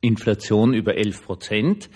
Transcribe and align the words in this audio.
Inflation 0.00 0.74
über 0.74 0.96
11 0.96 1.24
Prozent. 1.24 1.90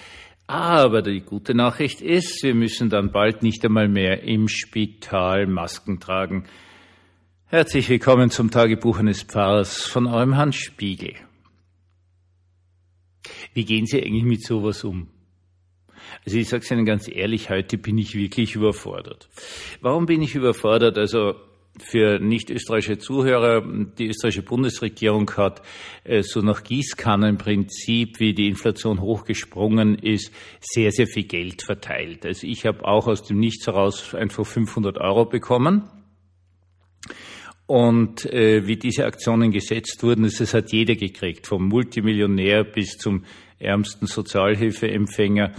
Aber 0.47 1.03
die 1.03 1.21
gute 1.21 1.55
Nachricht 1.55 2.01
ist, 2.01 2.43
wir 2.43 2.55
müssen 2.55 2.91
dann 2.91 3.13
bald 3.13 3.43
nicht 3.43 3.65
einmal 3.65 3.89
mehr 3.89 4.23
im 4.25 4.49
Spital 4.49 5.47
Masken 5.47 6.01
tragen. 6.01 6.45
Herzlich 7.47 7.89
willkommen 7.89 8.31
zum 8.31 8.51
Tagebuch 8.51 8.99
eines 8.99 9.23
Pfarrers 9.23 9.83
von 9.83 10.07
eurem 10.07 10.37
Hans 10.37 10.57
Spiegel. 10.57 11.15
Wie 13.55 13.65
gehen 13.65 13.87
Sie 13.87 14.03
eigentlich 14.03 14.25
mit 14.25 14.45
sowas 14.45 14.85
um? 14.85 15.09
Also 16.25 16.39
ich 16.39 16.49
sage 16.49 16.65
es 16.65 16.71
Ihnen 16.71 16.85
ganz 16.85 17.09
ehrlich, 17.09 17.51
heute 17.51 17.79
bin 17.79 17.99
ich 17.99 18.15
wirklich 18.15 18.55
überfordert. 18.55 19.29
Warum 19.81 20.07
bin 20.07 20.23
ich 20.23 20.35
überfordert? 20.35 20.99
Also 20.99 21.35
für 21.79 22.19
nicht-österreichische 22.19 22.99
Zuhörer, 22.99 23.63
die 23.99 24.09
österreichische 24.09 24.43
Bundesregierung 24.43 25.31
hat 25.37 25.63
äh, 26.05 26.23
so 26.23 26.41
nach 26.41 26.63
Gießkannenprinzip, 26.65 28.21
wie 28.21 28.35
die 28.35 28.49
Inflation 28.49 29.01
hochgesprungen 29.01 29.97
ist, 29.97 30.33
sehr, 30.61 30.93
sehr 30.93 31.07
viel 31.07 31.25
Geld 31.25 31.63
verteilt. 31.63 32.27
Also 32.27 32.47
ich 32.47 32.67
habe 32.67 32.85
auch 32.85 33.07
aus 33.07 33.23
dem 33.23 33.39
Nichts 33.39 33.67
heraus 33.67 34.15
einfach 34.15 34.45
500 34.45 34.99
Euro 34.99 35.25
bekommen. 35.25 35.89
Und 37.67 38.27
äh, 38.27 38.67
wie 38.67 38.77
diese 38.77 39.07
Aktionen 39.07 39.51
gesetzt 39.51 40.03
wurden, 40.03 40.25
das 40.25 40.53
hat 40.53 40.73
jeder 40.73 40.95
gekriegt, 40.95 41.47
vom 41.47 41.69
Multimillionär 41.69 42.65
bis 42.65 42.99
zum 42.99 43.25
ärmsten 43.59 44.07
Sozialhilfeempfänger 44.07 45.53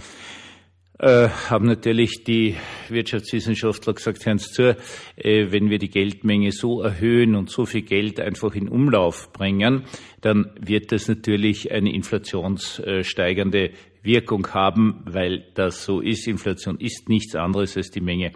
äh, 0.98 1.28
haben 1.50 1.66
natürlich 1.66 2.22
die 2.24 2.56
Wirtschaftswissenschaftler 2.88 3.94
gesagt, 3.94 4.24
hören 4.24 4.38
Sie 4.38 4.50
zu, 4.50 4.76
äh, 5.16 5.50
wenn 5.50 5.70
wir 5.70 5.78
die 5.78 5.90
Geldmenge 5.90 6.52
so 6.52 6.82
erhöhen 6.82 7.34
und 7.34 7.50
so 7.50 7.66
viel 7.66 7.82
Geld 7.82 8.20
einfach 8.20 8.54
in 8.54 8.68
Umlauf 8.68 9.32
bringen, 9.32 9.84
dann 10.20 10.52
wird 10.60 10.92
das 10.92 11.08
natürlich 11.08 11.72
eine 11.72 11.92
inflationssteigernde 11.92 13.72
Wirkung 14.02 14.46
haben, 14.54 15.02
weil 15.06 15.46
das 15.54 15.84
so 15.84 16.00
ist. 16.00 16.28
Inflation 16.28 16.78
ist 16.78 17.08
nichts 17.08 17.34
anderes 17.34 17.76
als 17.76 17.90
die 17.90 18.00
Menge, 18.00 18.32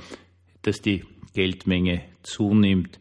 dass 0.62 0.80
die 0.80 1.04
Geldmenge 1.34 2.02
zunimmt. 2.22 2.98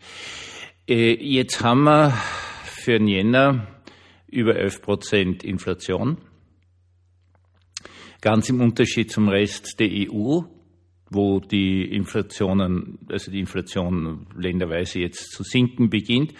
Äh, 0.87 1.13
jetzt 1.13 1.63
haben 1.63 1.83
wir 1.83 2.13
für 2.65 2.99
den 2.99 3.07
Jänner 3.07 3.67
über 4.27 4.55
11 4.55 4.81
Prozent 4.81 5.43
Inflation. 5.43 6.17
Ganz 8.21 8.49
im 8.49 8.61
Unterschied 8.61 9.11
zum 9.11 9.29
Rest 9.29 9.79
der 9.79 9.89
EU, 9.89 10.41
wo 11.09 11.39
die 11.39 11.83
Inflationen, 11.83 12.99
also 13.09 13.31
die 13.31 13.39
Inflation 13.39 14.27
länderweise 14.35 14.99
jetzt 14.99 15.31
zu 15.31 15.43
sinken 15.43 15.89
beginnt, 15.89 16.33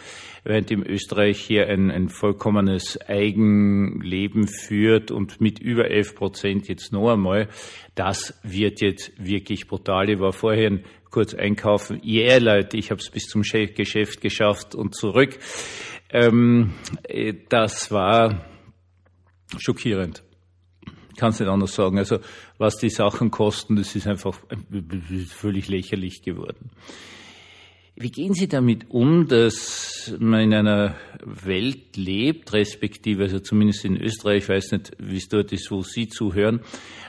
während 0.44 0.72
in 0.72 0.84
Österreich 0.84 1.40
hier 1.40 1.68
ein, 1.68 1.92
ein 1.92 2.10
vollkommenes 2.10 3.00
Eigenleben 3.08 4.48
führt 4.48 5.12
und 5.12 5.40
mit 5.40 5.60
über 5.60 5.90
11 5.90 6.16
Prozent 6.16 6.68
jetzt 6.68 6.92
noch 6.92 7.14
einmal, 7.14 7.48
das 7.96 8.40
wird 8.44 8.82
jetzt 8.82 9.12
wirklich 9.24 9.68
brutal. 9.68 10.10
Ich 10.10 10.20
war 10.20 10.34
vorhin 10.34 10.84
kurz 11.12 11.34
einkaufen. 11.34 12.02
Yeah, 12.04 12.40
Leute, 12.40 12.78
ich 12.78 12.92
habe 12.92 13.00
es 13.00 13.10
bis 13.10 13.28
zum 13.28 13.44
Geschäft 13.44 14.22
geschafft 14.22 14.76
und 14.76 14.96
zurück. 14.96 15.38
Ähm, 16.10 16.74
äh, 17.04 17.34
das 17.50 17.92
war 17.92 18.46
schockierend 19.58 20.27
kann 21.18 21.32
es 21.32 21.40
nicht 21.40 21.50
anders 21.50 21.76
sagen. 21.76 21.98
Also 21.98 22.20
was 22.58 22.78
die 22.78 22.90
Sachen 22.90 23.32
kosten, 23.32 23.76
das 23.76 23.96
ist 23.96 24.08
einfach 24.08 24.38
völlig 25.28 25.68
lächerlich 25.68 26.22
geworden. 26.22 26.72
Wie 28.00 28.12
gehen 28.12 28.34
Sie 28.34 28.48
damit 28.48 28.92
um, 28.92 29.28
dass 29.28 30.16
man 30.20 30.42
in 30.42 30.54
einer 30.54 30.96
Welt 31.26 31.98
lebt, 31.98 32.54
respektive, 32.54 33.24
also 33.24 33.40
zumindest 33.40 33.86
in 33.86 33.98
Österreich, 34.00 34.44
ich 34.44 34.50
weiß 34.50 34.72
nicht, 34.74 34.92
wie 35.00 35.18
es 35.18 35.28
dort 35.28 35.52
ist, 35.52 35.72
wo 35.72 35.82
Sie 35.82 36.08
zuhören, 36.08 36.62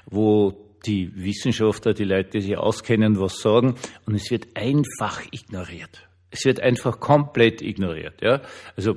wo 0.06 0.64
die 0.86 1.12
Wissenschaftler, 1.14 1.92
die 1.92 2.04
Leute, 2.04 2.30
die 2.30 2.40
sich 2.40 2.56
auskennen, 2.56 3.20
was 3.20 3.40
sagen, 3.40 3.74
und 4.06 4.14
es 4.14 4.30
wird 4.30 4.56
einfach 4.56 5.20
ignoriert. 5.30 6.08
Es 6.30 6.46
wird 6.46 6.60
einfach 6.60 7.00
komplett 7.00 7.60
ignoriert, 7.60 8.22
ja. 8.22 8.40
Also, 8.74 8.96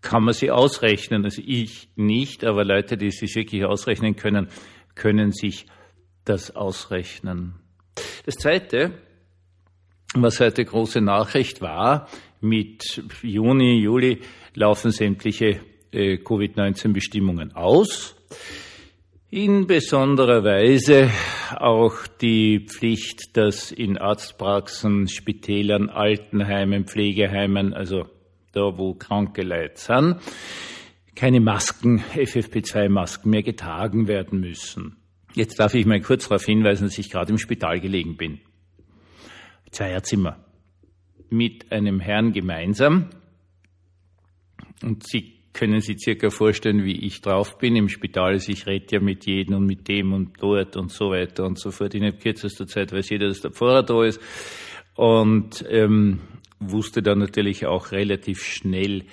kann 0.00 0.24
man 0.24 0.34
sie 0.34 0.50
ausrechnen. 0.50 1.24
Also 1.24 1.42
ich 1.44 1.88
nicht, 1.96 2.44
aber 2.44 2.64
Leute, 2.64 2.96
die 2.96 3.10
sich 3.10 3.34
wirklich 3.34 3.64
ausrechnen 3.64 4.16
können, 4.16 4.48
können 4.94 5.32
sich 5.32 5.66
das 6.24 6.54
ausrechnen. 6.54 7.54
Das 8.24 8.36
Zweite, 8.36 8.92
was 10.14 10.40
heute 10.40 10.64
große 10.64 11.00
Nachricht 11.00 11.60
war, 11.60 12.08
mit 12.40 13.02
Juni, 13.22 13.80
Juli 13.80 14.20
laufen 14.54 14.90
sämtliche 14.90 15.60
äh, 15.92 16.18
Covid-19-Bestimmungen 16.18 17.54
aus. 17.54 18.14
In 19.30 19.66
besonderer 19.66 20.44
Weise 20.44 21.10
auch 21.56 22.06
die 22.20 22.66
Pflicht, 22.66 23.36
dass 23.36 23.72
in 23.72 23.98
Arztpraxen, 23.98 25.08
Spitälern, 25.08 25.90
Altenheimen, 25.90 26.86
Pflegeheimen, 26.86 27.74
also 27.74 28.06
da 28.56 28.78
wo 28.78 28.94
kranke 28.94 29.42
Leute 29.42 29.76
sind, 29.76 30.16
keine 31.14 31.40
Masken, 31.40 32.00
FFP2-Masken 32.14 33.30
mehr 33.30 33.42
getragen 33.42 34.08
werden 34.08 34.40
müssen. 34.40 34.96
Jetzt 35.34 35.58
darf 35.60 35.74
ich 35.74 35.86
mal 35.86 36.00
kurz 36.00 36.28
darauf 36.28 36.44
hinweisen, 36.44 36.84
dass 36.84 36.98
ich 36.98 37.10
gerade 37.10 37.30
im 37.30 37.38
Spital 37.38 37.80
gelegen 37.80 38.16
bin. 38.16 38.40
Zweierzimmer. 39.70 40.38
Mit 41.28 41.72
einem 41.72 42.00
Herrn 42.00 42.32
gemeinsam. 42.32 43.10
Und 44.82 45.06
Sie 45.06 45.36
können 45.52 45.80
sich 45.80 45.98
circa 45.98 46.30
vorstellen, 46.30 46.84
wie 46.84 47.04
ich 47.04 47.22
drauf 47.22 47.58
bin 47.58 47.76
im 47.76 47.88
Spital. 47.88 48.32
Also 48.32 48.52
ich 48.52 48.66
rede 48.66 48.86
ja 48.90 49.00
mit 49.00 49.26
jedem 49.26 49.56
und 49.56 49.66
mit 49.66 49.88
dem 49.88 50.12
und 50.12 50.40
dort 50.40 50.76
und 50.76 50.90
so 50.90 51.10
weiter 51.10 51.44
und 51.44 51.58
so 51.58 51.70
fort. 51.70 51.94
In 51.94 52.18
kürzester 52.18 52.66
Zeit 52.66 52.92
weiß 52.92 53.08
jeder, 53.10 53.28
dass 53.28 53.40
der 53.40 53.52
Pfarrer 53.52 53.82
da 53.82 54.04
ist. 54.04 54.20
Und 54.94 55.64
ähm, 55.68 56.20
wusste 56.60 57.02
dann 57.02 57.18
natürlich 57.18 57.66
auch 57.66 57.92
relativ 57.92 58.42
schnell, 58.42 59.04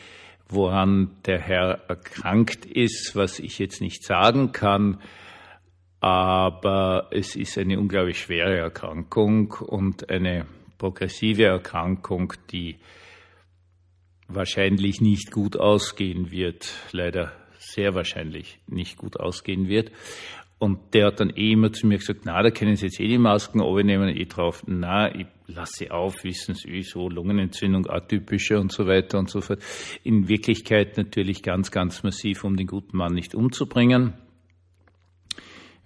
woran 0.47 1.11
der 1.25 1.39
Herr 1.39 1.81
erkrankt 1.87 2.65
ist, 2.65 3.15
was 3.15 3.39
ich 3.39 3.59
jetzt 3.59 3.81
nicht 3.81 4.03
sagen 4.03 4.51
kann. 4.51 4.99
Aber 5.99 7.07
es 7.11 7.35
ist 7.35 7.57
eine 7.57 7.79
unglaublich 7.79 8.19
schwere 8.19 8.57
Erkrankung 8.57 9.51
und 9.51 10.09
eine 10.09 10.45
progressive 10.77 11.45
Erkrankung, 11.45 12.33
die 12.51 12.77
wahrscheinlich 14.27 14.99
nicht 14.99 15.31
gut 15.31 15.57
ausgehen 15.57 16.31
wird, 16.31 16.73
leider 16.91 17.31
sehr 17.57 17.95
wahrscheinlich 17.95 18.59
nicht 18.67 18.97
gut 18.97 19.19
ausgehen 19.19 19.67
wird. 19.67 19.91
Und 20.59 20.93
der 20.93 21.07
hat 21.07 21.19
dann 21.19 21.29
eh 21.29 21.53
immer 21.53 21.73
zu 21.73 21.87
mir 21.87 21.97
gesagt, 21.97 22.21
na, 22.23 22.41
da 22.41 22.49
können 22.49 22.75
Sie 22.75 22.85
jetzt 22.85 22.99
eh 22.99 23.07
die 23.07 23.17
Masken 23.17 23.59
nehmen 23.85 24.09
eh 24.09 24.25
drauf. 24.25 24.63
Na, 24.65 25.13
ich 25.13 25.27
lasse 25.53 25.73
sie 25.79 25.91
auf, 25.91 26.23
wissen 26.23 26.55
Sie, 26.55 26.81
so 26.81 27.09
Lungenentzündung, 27.09 27.89
atypische 27.89 28.59
und 28.59 28.71
so 28.71 28.85
weiter 28.87 29.19
und 29.19 29.29
so 29.29 29.41
fort. 29.41 29.61
In 30.03 30.27
Wirklichkeit 30.27 30.97
natürlich 30.97 31.43
ganz, 31.43 31.71
ganz 31.71 32.03
massiv, 32.03 32.43
um 32.43 32.55
den 32.55 32.67
guten 32.67 32.97
Mann 32.97 33.13
nicht 33.13 33.35
umzubringen, 33.35 34.13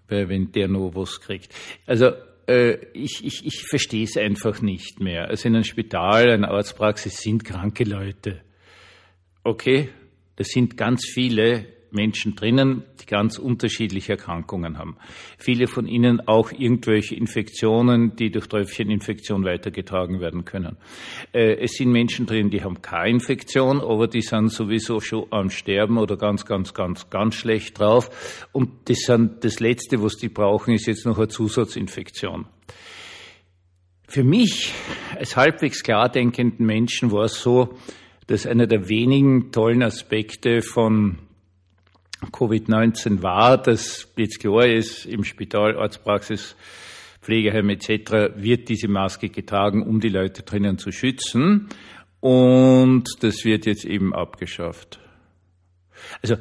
weil 0.07 0.29
wenn 0.29 0.51
der 0.51 0.67
nur 0.67 0.95
was 0.95 1.21
kriegt. 1.21 1.53
Also 1.85 2.11
äh, 2.47 2.77
ich, 2.93 3.23
ich, 3.23 3.45
ich 3.45 3.63
verstehe 3.67 4.03
es 4.03 4.17
einfach 4.17 4.61
nicht 4.61 4.99
mehr. 4.99 5.27
Also 5.27 5.47
in 5.47 5.55
einem 5.55 5.63
Spital, 5.63 6.31
einer 6.31 6.51
Arztpraxis 6.51 7.17
sind 7.17 7.43
kranke 7.43 7.83
Leute. 7.83 8.41
Okay, 9.43 9.89
das 10.35 10.47
sind 10.47 10.77
ganz 10.77 11.05
viele 11.05 11.76
Menschen 11.91 12.35
drinnen, 12.35 12.83
die 13.01 13.05
ganz 13.05 13.37
unterschiedliche 13.37 14.13
Erkrankungen 14.13 14.77
haben. 14.77 14.97
Viele 15.37 15.67
von 15.67 15.87
ihnen 15.87 16.27
auch 16.27 16.51
irgendwelche 16.51 17.15
Infektionen, 17.15 18.15
die 18.15 18.31
durch 18.31 18.47
Tröpfcheninfektion 18.47 19.43
weitergetragen 19.43 20.19
werden 20.19 20.45
können. 20.45 20.77
Äh, 21.33 21.55
es 21.61 21.73
sind 21.73 21.91
Menschen 21.91 22.25
drin, 22.25 22.49
die 22.49 22.63
haben 22.63 22.81
keine 22.81 23.11
Infektion, 23.11 23.81
aber 23.81 24.07
die 24.07 24.21
sind 24.21 24.49
sowieso 24.49 24.99
schon 24.99 25.25
am 25.31 25.49
Sterben 25.49 25.97
oder 25.97 26.17
ganz, 26.17 26.45
ganz, 26.45 26.73
ganz, 26.73 27.09
ganz 27.09 27.35
schlecht 27.35 27.79
drauf. 27.79 28.47
Und 28.51 28.89
das, 28.89 28.99
sind, 28.99 29.43
das 29.43 29.59
Letzte, 29.59 30.01
was 30.01 30.15
die 30.15 30.29
brauchen, 30.29 30.73
ist 30.73 30.87
jetzt 30.87 31.05
noch 31.05 31.17
eine 31.17 31.27
Zusatzinfektion. 31.27 32.45
Für 34.09 34.23
mich 34.23 34.73
als 35.17 35.35
halbwegs 35.35 35.83
klar 35.83 36.09
denkenden 36.09 36.65
Menschen 36.65 37.11
war 37.11 37.25
es 37.25 37.41
so, 37.41 37.77
dass 38.27 38.45
einer 38.45 38.67
der 38.67 38.87
wenigen 38.89 39.51
tollen 39.51 39.83
Aspekte 39.83 40.61
von 40.61 41.17
Covid-19 42.21 43.21
war, 43.21 43.61
dass 43.61 44.11
jetzt 44.17 44.39
klar 44.39 44.65
ist, 44.65 45.05
im 45.05 45.23
Spital, 45.23 45.77
Arztpraxis, 45.77 46.55
Pflegeheim 47.21 47.69
etc. 47.69 48.35
wird 48.35 48.69
diese 48.69 48.87
Maske 48.87 49.29
getragen, 49.29 49.83
um 49.83 49.99
die 49.99 50.09
Leute 50.09 50.43
drinnen 50.43 50.77
zu 50.77 50.91
schützen. 50.91 51.69
Und 52.19 53.05
das 53.21 53.45
wird 53.45 53.65
jetzt 53.65 53.85
eben 53.85 54.13
abgeschafft. 54.13 54.99
Also 56.21 56.37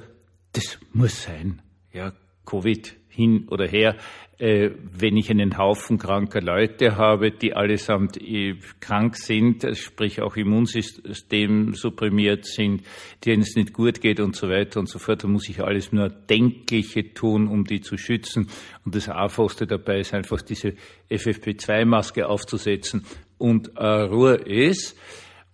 das 0.52 0.78
muss 0.92 1.22
sein. 1.22 1.60
Ja, 1.92 2.12
Covid 2.46 2.96
hin 3.16 3.48
oder 3.48 3.66
her, 3.66 3.96
äh, 4.38 4.70
wenn 4.92 5.16
ich 5.16 5.30
einen 5.30 5.56
Haufen 5.56 5.96
kranker 5.96 6.42
Leute 6.42 6.96
habe, 6.96 7.30
die 7.30 7.54
allesamt 7.54 8.20
äh, 8.20 8.56
krank 8.80 9.16
sind, 9.16 9.66
sprich 9.76 10.20
auch 10.20 10.36
Immunsystem 10.36 11.72
supprimiert 11.72 12.44
sind, 12.44 12.82
denen 13.24 13.42
es 13.42 13.56
nicht 13.56 13.72
gut 13.72 14.02
geht 14.02 14.20
und 14.20 14.36
so 14.36 14.48
weiter 14.50 14.78
und 14.78 14.90
so 14.90 14.98
fort, 14.98 15.24
dann 15.24 15.32
muss 15.32 15.48
ich 15.48 15.62
alles 15.62 15.90
nur 15.90 16.10
Denkliche 16.10 17.14
tun, 17.14 17.48
um 17.48 17.64
die 17.64 17.80
zu 17.80 17.96
schützen. 17.96 18.50
Und 18.84 18.94
das 18.94 19.08
Einfachste 19.08 19.66
dabei 19.66 20.00
ist 20.00 20.12
einfach 20.12 20.42
diese 20.42 20.74
FFP2-Maske 21.10 22.28
aufzusetzen 22.28 23.06
und 23.38 23.74
äh, 23.76 23.86
Ruhe 23.86 24.34
ist. 24.34 24.98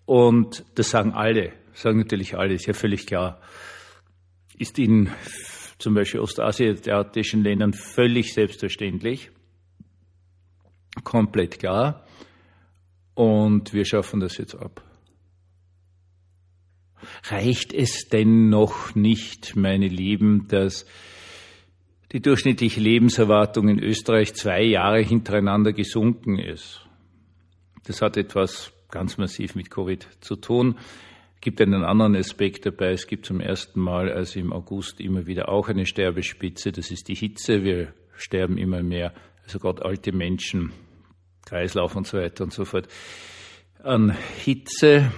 Und 0.07 0.65
das 0.75 0.91
sagen 0.91 1.13
alle, 1.13 1.53
sagen 1.73 1.99
natürlich 1.99 2.37
alle, 2.37 2.55
ist 2.55 2.67
ja 2.67 2.75
völlig 2.75 3.07
klar. 3.07 3.41
Ist 4.59 4.79
in 4.81 5.09
zum 5.83 5.95
Beispiel 5.95 6.21
ostasiatischen 6.21 7.43
Ländern 7.43 7.73
völlig 7.73 8.33
selbstverständlich, 8.33 9.31
komplett 11.05 11.59
klar. 11.59 12.07
Und 13.15 13.75
wir 13.75 13.85
schaffen 13.85 14.21
das 14.21 14.39
jetzt 14.39 14.55
ab. 14.55 14.83
Reicht 17.25 17.75
es 17.75 18.09
denn 18.09 18.49
noch 18.49 18.95
nicht, 18.95 19.57
meine 19.57 19.89
Lieben, 19.89 20.47
dass 20.49 20.87
die 22.13 22.21
durchschnittliche 22.21 22.81
Lebenserwartung 22.81 23.69
in 23.69 23.83
Österreich 23.83 24.35
zwei 24.35 24.63
Jahre 24.63 25.01
hintereinander 25.01 25.73
gesunken 25.73 26.39
ist? 26.39 26.87
Das 27.85 28.01
hat 28.01 28.17
etwas 28.17 28.73
ganz 28.89 29.19
massiv 29.19 29.57
mit 29.57 29.71
Covid 29.71 30.07
zu 30.21 30.37
tun 30.37 30.77
gibt 31.43 31.61
einen 31.61 31.85
anderen 31.85 32.17
Aspekt 32.17 32.65
dabei. 32.65 32.93
Es 32.93 33.07
gibt 33.07 33.27
zum 33.27 33.41
ersten 33.41 33.81
Mal, 33.81 34.11
also 34.11 34.39
im 34.39 34.53
August, 34.53 35.01
immer 35.01 35.27
wieder 35.27 35.49
auch 35.49 35.69
eine 35.69 35.85
Sterbespitze. 35.85 36.73
Das 36.73 36.91
ist 36.91 37.09
die 37.09 37.17
Hitze. 37.17 37.65
Wir 37.65 37.93
sterben 38.17 38.57
immer 38.57 38.83
mehr, 38.83 39.13
also 39.43 39.59
gerade 39.59 39.85
alte 39.85 40.13
Menschen, 40.13 40.73
Kreislauf 41.45 41.97
und 41.97 42.07
so 42.07 42.17
weiter 42.17 42.45
und 42.45 42.53
so 42.53 42.65
fort, 42.65 42.87
an 43.83 44.17
Hitze. 44.39 45.13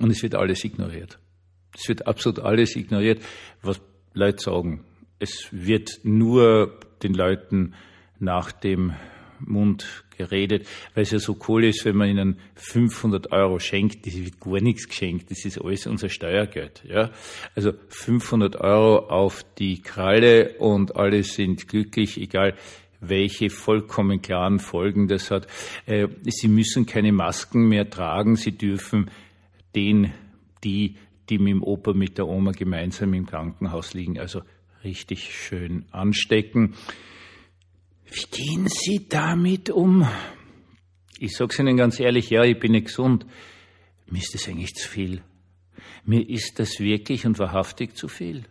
Und 0.00 0.10
es 0.10 0.22
wird 0.22 0.36
alles 0.36 0.64
ignoriert. 0.64 1.18
Es 1.74 1.88
wird 1.88 2.06
absolut 2.06 2.38
alles 2.38 2.76
ignoriert, 2.76 3.20
was 3.62 3.80
Leute 4.14 4.42
sagen. 4.42 4.84
Es 5.18 5.48
wird 5.50 6.00
nur 6.04 6.78
den 7.02 7.14
Leuten 7.14 7.74
nach 8.20 8.52
dem 8.52 8.94
Mund 9.46 10.04
geredet, 10.16 10.66
weil 10.94 11.02
es 11.02 11.10
ja 11.10 11.18
so 11.18 11.36
cool 11.48 11.64
ist, 11.64 11.84
wenn 11.84 11.96
man 11.96 12.08
ihnen 12.08 12.36
500 12.54 13.32
Euro 13.32 13.58
schenkt, 13.58 14.06
das 14.06 14.16
wird 14.16 14.40
gar 14.40 14.60
nichts 14.60 14.88
geschenkt, 14.88 15.30
das 15.30 15.44
ist 15.44 15.58
alles 15.58 15.86
unser 15.86 16.08
Steuergeld. 16.08 16.82
Ja? 16.86 17.10
Also 17.54 17.72
500 17.88 18.56
Euro 18.56 19.08
auf 19.08 19.44
die 19.58 19.82
Kralle 19.82 20.54
und 20.58 20.96
alle 20.96 21.22
sind 21.24 21.68
glücklich, 21.68 22.20
egal 22.20 22.54
welche 23.02 23.50
vollkommen 23.50 24.22
klaren 24.22 24.60
Folgen 24.60 25.08
das 25.08 25.30
hat. 25.30 25.46
Äh, 25.86 26.08
sie 26.24 26.48
müssen 26.48 26.86
keine 26.86 27.12
Masken 27.12 27.68
mehr 27.68 27.90
tragen, 27.90 28.36
sie 28.36 28.52
dürfen 28.52 29.10
den, 29.74 30.12
die, 30.64 30.96
die 31.28 31.38
mit 31.38 31.50
dem 31.50 31.62
Opa, 31.62 31.92
mit 31.92 32.18
der 32.18 32.28
Oma 32.28 32.52
gemeinsam 32.52 33.12
im 33.14 33.26
Krankenhaus 33.26 33.92
liegen, 33.94 34.18
also 34.18 34.42
richtig 34.84 35.34
schön 35.34 35.84
anstecken. 35.90 36.74
Wie 38.14 38.26
gehen 38.30 38.68
Sie 38.68 39.08
damit 39.08 39.70
um? 39.70 40.06
Ich 41.18 41.34
sag's 41.34 41.58
Ihnen 41.58 41.78
ganz 41.78 41.98
ehrlich, 41.98 42.28
ja, 42.28 42.44
ich 42.44 42.58
bin 42.58 42.72
nicht 42.72 42.88
gesund. 42.88 43.24
Mir 44.06 44.18
ist 44.18 44.34
das 44.34 44.48
eigentlich 44.48 44.74
zu 44.74 44.86
viel. 44.86 45.22
Mir 46.04 46.28
ist 46.28 46.58
das 46.58 46.78
wirklich 46.78 47.24
und 47.24 47.38
wahrhaftig 47.38 47.96
zu 47.96 48.08
viel. 48.08 48.44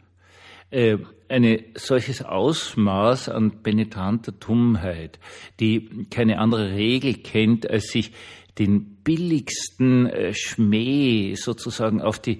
Äh, 0.71 0.97
eine 1.29 1.63
solches 1.75 2.23
Ausmaß 2.23 3.29
an 3.29 3.61
penetranter 3.61 4.31
Dummheit, 4.31 5.19
die 5.59 6.07
keine 6.09 6.39
andere 6.39 6.71
Regel 6.71 7.13
kennt, 7.13 7.69
als 7.69 7.89
sich 7.89 8.13
den 8.57 8.95
billigsten 9.03 10.07
äh, 10.07 10.33
Schmäh 10.33 11.35
sozusagen 11.35 12.01
auf 12.01 12.17
die 12.17 12.39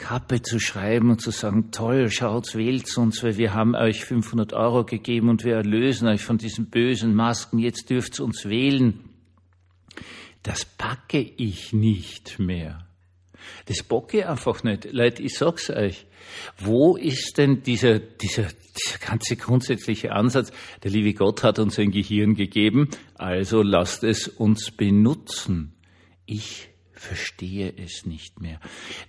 Kappe 0.00 0.40
zu 0.40 0.58
schreiben 0.58 1.10
und 1.10 1.20
zu 1.20 1.30
sagen, 1.30 1.72
toll, 1.72 2.10
schaut, 2.10 2.54
wählt 2.54 2.96
uns, 2.96 3.22
weil 3.22 3.36
wir 3.36 3.52
haben 3.52 3.74
euch 3.74 4.02
500 4.06 4.54
Euro 4.54 4.84
gegeben 4.84 5.28
und 5.28 5.44
wir 5.44 5.56
erlösen 5.56 6.08
euch 6.08 6.24
von 6.24 6.38
diesen 6.38 6.70
bösen 6.70 7.14
Masken, 7.14 7.58
jetzt 7.58 7.90
dürft 7.90 8.18
uns 8.18 8.48
wählen. 8.48 8.98
Das 10.42 10.64
packe 10.64 11.20
ich 11.20 11.74
nicht 11.74 12.38
mehr. 12.38 12.86
Das 13.66 13.82
bocke 13.82 14.20
ich 14.20 14.26
einfach 14.26 14.62
nicht. 14.64 14.90
Leute, 14.90 15.22
ich 15.22 15.36
sag's 15.36 15.68
euch. 15.68 16.06
Wo 16.58 16.96
ist 16.96 17.36
denn 17.36 17.62
dieser, 17.62 17.98
dieser, 17.98 18.44
dieser 18.44 18.98
ganze 19.06 19.36
grundsätzliche 19.36 20.12
Ansatz? 20.12 20.50
Der 20.82 20.90
liebe 20.90 21.12
Gott 21.12 21.42
hat 21.42 21.58
uns 21.58 21.78
ein 21.78 21.90
Gehirn 21.90 22.34
gegeben, 22.34 22.88
also 23.16 23.62
lasst 23.62 24.02
es 24.02 24.28
uns 24.28 24.70
benutzen. 24.70 25.74
Ich 26.24 26.69
verstehe 27.00 27.72
es 27.76 28.04
nicht 28.04 28.40
mehr. 28.40 28.60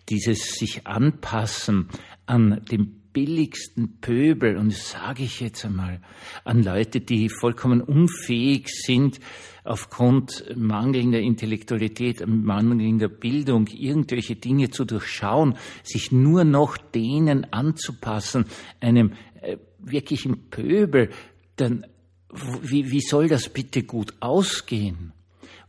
Dieses 0.07 0.53
sich 0.53 0.87
anpassen 0.87 1.89
an 2.25 2.63
den 2.71 3.01
billigsten 3.11 3.99
Pöbel, 3.99 4.55
und 4.55 4.71
das 4.71 4.91
sage 4.91 5.23
ich 5.23 5.41
jetzt 5.41 5.65
einmal, 5.65 5.99
an 6.45 6.63
Leute, 6.63 7.01
die 7.01 7.27
vollkommen 7.29 7.81
unfähig 7.81 8.69
sind, 8.69 9.19
aufgrund 9.65 10.45
mangelnder 10.55 11.19
Intellektualität, 11.19 12.25
mangelnder 12.25 13.09
Bildung, 13.09 13.67
irgendwelche 13.67 14.37
Dinge 14.37 14.69
zu 14.69 14.85
durchschauen, 14.85 15.57
sich 15.83 16.13
nur 16.13 16.45
noch 16.45 16.77
denen 16.77 17.51
anzupassen, 17.51 18.45
einem 18.79 19.11
äh, 19.41 19.57
wirklichen 19.79 20.49
Pöbel, 20.49 21.09
dann 21.57 21.85
wie, 22.61 22.89
wie 22.89 23.01
soll 23.01 23.27
das 23.27 23.49
bitte 23.49 23.83
gut 23.83 24.13
ausgehen? 24.21 25.11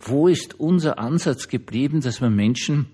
Wo 0.04 0.26
ist 0.26 0.58
unser 0.58 0.98
Ansatz 0.98 1.48
geblieben, 1.48 2.00
dass 2.00 2.20
man 2.20 2.34
Menschen 2.34 2.86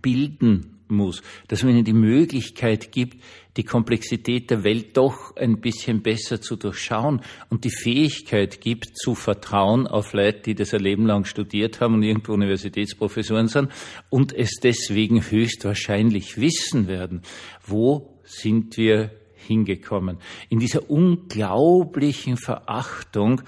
bilden 0.00 0.80
muss, 0.88 1.22
dass 1.48 1.62
man 1.62 1.72
ihnen 1.72 1.84
die 1.84 1.92
Möglichkeit 1.92 2.92
gibt, 2.92 3.22
die 3.56 3.64
Komplexität 3.64 4.50
der 4.50 4.64
Welt 4.64 4.96
doch 4.96 5.36
ein 5.36 5.60
bisschen 5.60 6.02
besser 6.02 6.40
zu 6.40 6.56
durchschauen 6.56 7.22
und 7.50 7.64
die 7.64 7.70
Fähigkeit 7.70 8.60
gibt, 8.60 8.96
zu 8.96 9.14
vertrauen 9.14 9.86
auf 9.86 10.12
Leute, 10.12 10.42
die 10.42 10.54
das 10.54 10.74
ein 10.74 10.80
Leben 10.80 11.06
lang 11.06 11.24
studiert 11.24 11.80
haben 11.80 11.94
und 11.94 12.02
irgendwo 12.02 12.32
Universitätsprofessoren 12.32 13.48
sind 13.48 13.70
und 14.10 14.32
es 14.32 14.58
deswegen 14.62 15.30
höchstwahrscheinlich 15.30 16.38
wissen 16.38 16.88
werden. 16.88 17.22
Wo 17.64 18.18
sind 18.24 18.76
wir 18.76 19.12
hingekommen? 19.34 20.18
In 20.48 20.58
dieser 20.58 20.90
unglaublichen 20.90 22.36
Verachtung 22.36 23.42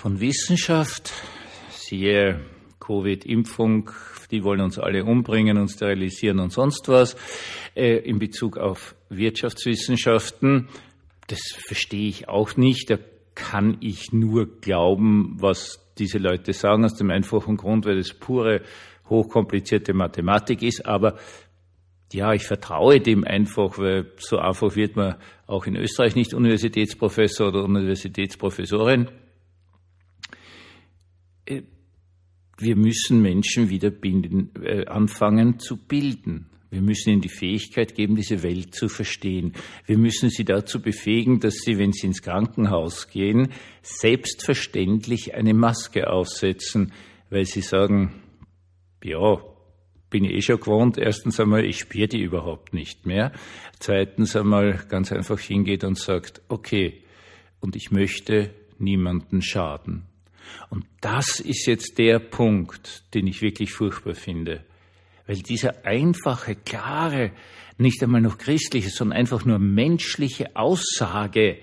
von 0.00 0.18
Wissenschaft, 0.18 1.12
siehe 1.68 2.40
Covid-Impfung, 2.78 3.90
die 4.30 4.42
wollen 4.44 4.62
uns 4.62 4.78
alle 4.78 5.04
umbringen 5.04 5.58
und 5.58 5.68
sterilisieren 5.68 6.38
und 6.38 6.54
sonst 6.54 6.88
was, 6.88 7.16
äh, 7.76 7.98
in 7.98 8.18
Bezug 8.18 8.56
auf 8.56 8.94
Wirtschaftswissenschaften, 9.10 10.68
das 11.26 11.40
verstehe 11.54 12.08
ich 12.08 12.30
auch 12.30 12.56
nicht. 12.56 12.88
Da 12.88 12.96
kann 13.34 13.76
ich 13.80 14.10
nur 14.10 14.60
glauben, 14.62 15.36
was 15.38 15.92
diese 15.98 16.16
Leute 16.16 16.54
sagen, 16.54 16.86
aus 16.86 16.94
dem 16.94 17.10
einfachen 17.10 17.58
Grund, 17.58 17.84
weil 17.84 17.98
es 17.98 18.14
pure, 18.14 18.62
hochkomplizierte 19.10 19.92
Mathematik 19.92 20.62
ist. 20.62 20.86
Aber 20.86 21.18
ja, 22.10 22.32
ich 22.32 22.46
vertraue 22.46 23.00
dem 23.00 23.24
einfach, 23.24 23.76
weil 23.76 24.12
so 24.16 24.38
einfach 24.38 24.76
wird 24.76 24.96
man 24.96 25.16
auch 25.46 25.66
in 25.66 25.76
Österreich 25.76 26.16
nicht 26.16 26.32
Universitätsprofessor 26.32 27.48
oder 27.48 27.64
Universitätsprofessorin. 27.64 29.10
Äh, 31.50 31.62
wir 32.58 32.76
müssen 32.76 33.22
Menschen 33.22 33.70
wieder 33.70 33.90
binden, 33.90 34.50
äh, 34.62 34.84
anfangen 34.86 35.58
zu 35.58 35.76
bilden. 35.76 36.46
Wir 36.70 36.82
müssen 36.82 37.10
ihnen 37.10 37.22
die 37.22 37.30
Fähigkeit 37.30 37.94
geben, 37.94 38.14
diese 38.14 38.42
Welt 38.42 38.74
zu 38.74 38.88
verstehen. 38.88 39.54
Wir 39.86 39.98
müssen 39.98 40.30
sie 40.30 40.44
dazu 40.44 40.80
befähigen, 40.80 41.40
dass 41.40 41.54
sie, 41.56 41.78
wenn 41.78 41.92
sie 41.92 42.06
ins 42.06 42.22
Krankenhaus 42.22 43.08
gehen, 43.08 43.48
selbstverständlich 43.82 45.34
eine 45.34 45.54
Maske 45.54 46.08
aufsetzen, 46.08 46.92
weil 47.28 47.46
sie 47.46 47.62
sagen, 47.62 48.22
ja, 49.02 49.40
bin 50.10 50.24
ich 50.24 50.32
eh 50.32 50.42
schon 50.42 50.60
gewohnt. 50.60 50.98
Erstens 50.98 51.40
einmal, 51.40 51.64
ich 51.64 51.78
spüre 51.78 52.08
die 52.08 52.20
überhaupt 52.20 52.72
nicht 52.72 53.06
mehr. 53.06 53.32
Zweitens 53.80 54.36
einmal 54.36 54.84
ganz 54.88 55.10
einfach 55.12 55.40
hingeht 55.40 55.82
und 55.82 55.98
sagt, 55.98 56.42
okay, 56.48 57.02
und 57.60 57.74
ich 57.74 57.90
möchte 57.90 58.54
niemanden 58.78 59.42
schaden. 59.42 60.09
Und 60.68 60.86
das 61.00 61.40
ist 61.40 61.66
jetzt 61.66 61.98
der 61.98 62.18
Punkt, 62.18 63.04
den 63.14 63.26
ich 63.26 63.42
wirklich 63.42 63.72
furchtbar 63.72 64.14
finde. 64.14 64.64
Weil 65.26 65.36
diese 65.36 65.84
einfache, 65.84 66.54
klare, 66.54 67.32
nicht 67.78 68.02
einmal 68.02 68.20
noch 68.20 68.38
christliche, 68.38 68.90
sondern 68.90 69.18
einfach 69.18 69.44
nur 69.44 69.58
menschliche 69.58 70.56
Aussage, 70.56 71.58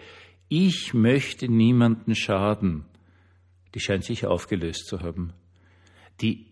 ich 0.49 0.93
möchte 0.93 1.49
niemanden 1.49 2.15
schaden, 2.15 2.85
die 3.75 3.79
scheint 3.79 4.05
sich 4.05 4.25
aufgelöst 4.25 4.87
zu 4.87 5.01
haben. 5.01 5.33
Die, 6.21 6.47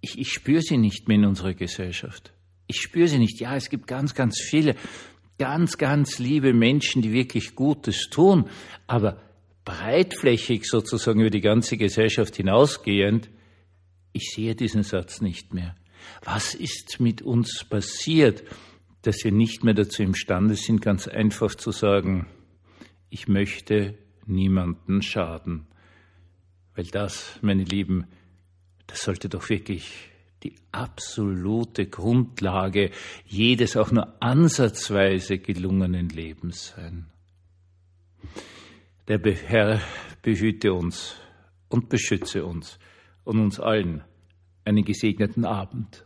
ich, 0.00 0.18
ich 0.18 0.32
spüre 0.32 0.62
sie 0.62 0.78
nicht 0.78 1.08
mehr 1.08 1.18
in 1.18 1.26
unserer 1.26 1.54
Gesellschaft. 1.54 2.32
Ich 2.66 2.80
spüre 2.80 3.08
sie 3.08 3.18
nicht. 3.18 3.38
Ja, 3.40 3.54
es 3.54 3.68
gibt 3.68 3.86
ganz, 3.86 4.14
ganz 4.14 4.40
viele, 4.40 4.74
ganz, 5.38 5.78
ganz 5.78 6.18
liebe 6.18 6.52
Menschen, 6.52 7.02
die 7.02 7.12
wirklich 7.12 7.54
Gutes 7.54 8.08
tun, 8.10 8.48
aber 8.86 9.20
breitflächig 9.66 10.64
sozusagen 10.64 11.20
über 11.20 11.28
die 11.28 11.42
ganze 11.42 11.76
Gesellschaft 11.76 12.36
hinausgehend, 12.36 13.28
ich 14.12 14.30
sehe 14.34 14.54
diesen 14.54 14.82
Satz 14.82 15.20
nicht 15.20 15.52
mehr. 15.52 15.76
Was 16.24 16.54
ist 16.54 17.00
mit 17.00 17.20
uns 17.20 17.64
passiert, 17.64 18.44
dass 19.02 19.22
wir 19.24 19.32
nicht 19.32 19.64
mehr 19.64 19.74
dazu 19.74 20.02
imstande 20.02 20.54
sind, 20.54 20.80
ganz 20.80 21.06
einfach 21.06 21.54
zu 21.54 21.72
sagen, 21.72 22.26
ich 23.10 23.28
möchte 23.28 23.98
niemanden 24.24 25.02
schaden. 25.02 25.66
Weil 26.74 26.86
das, 26.86 27.38
meine 27.42 27.64
Lieben, 27.64 28.06
das 28.86 29.02
sollte 29.02 29.28
doch 29.28 29.48
wirklich 29.50 30.10
die 30.42 30.54
absolute 30.70 31.86
Grundlage 31.86 32.90
jedes 33.26 33.76
auch 33.76 33.90
nur 33.90 34.22
ansatzweise 34.22 35.38
gelungenen 35.38 36.08
Lebens 36.08 36.74
sein. 36.76 37.06
Der 39.08 39.20
Herr 39.20 39.80
behüte 40.22 40.72
uns 40.72 41.14
und 41.68 41.88
beschütze 41.88 42.44
uns 42.44 42.78
und 43.22 43.38
uns 43.38 43.60
allen 43.60 44.02
einen 44.64 44.84
gesegneten 44.84 45.44
Abend. 45.44 46.05